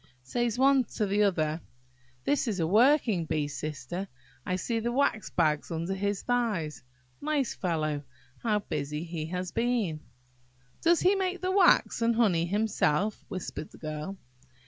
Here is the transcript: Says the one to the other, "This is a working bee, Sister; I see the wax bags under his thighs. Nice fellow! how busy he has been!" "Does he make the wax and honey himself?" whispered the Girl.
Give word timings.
Says 0.23 0.55
the 0.55 0.61
one 0.61 0.83
to 0.95 1.05
the 1.05 1.21
other, 1.21 1.61
"This 2.23 2.47
is 2.47 2.59
a 2.59 2.65
working 2.65 3.25
bee, 3.25 3.47
Sister; 3.47 4.07
I 4.43 4.55
see 4.55 4.79
the 4.79 4.91
wax 4.91 5.29
bags 5.29 5.69
under 5.69 5.93
his 5.93 6.23
thighs. 6.23 6.81
Nice 7.21 7.53
fellow! 7.53 8.01
how 8.39 8.57
busy 8.61 9.03
he 9.03 9.27
has 9.27 9.51
been!" 9.51 9.99
"Does 10.81 11.01
he 11.01 11.13
make 11.13 11.41
the 11.41 11.51
wax 11.51 12.01
and 12.01 12.15
honey 12.15 12.47
himself?" 12.47 13.23
whispered 13.27 13.69
the 13.71 13.77
Girl. 13.77 14.17